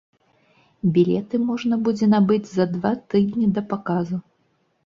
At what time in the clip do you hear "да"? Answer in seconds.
3.59-3.67